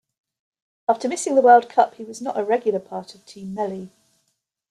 [0.89, 3.91] After missing the World Cup, he was not a regular part of Team Melli.